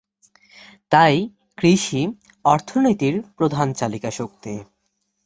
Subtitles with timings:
[0.91, 1.15] তাই
[1.57, 2.01] কৃষি
[2.45, 4.53] অর্থনীতির প্রধান চালিকা শক্তি।